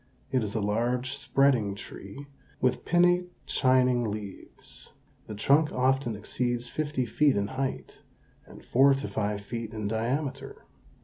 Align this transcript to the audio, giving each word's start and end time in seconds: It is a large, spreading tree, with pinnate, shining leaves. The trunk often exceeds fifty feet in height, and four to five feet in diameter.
It 0.31 0.41
is 0.41 0.55
a 0.55 0.61
large, 0.61 1.13
spreading 1.13 1.75
tree, 1.75 2.25
with 2.59 2.85
pinnate, 2.85 3.29
shining 3.45 4.05
leaves. 4.09 4.93
The 5.27 5.35
trunk 5.35 5.71
often 5.71 6.15
exceeds 6.15 6.67
fifty 6.67 7.05
feet 7.05 7.35
in 7.37 7.49
height, 7.49 7.99
and 8.47 8.65
four 8.65 8.95
to 8.95 9.07
five 9.07 9.41
feet 9.41 9.75
in 9.75 9.87
diameter. 9.87 10.65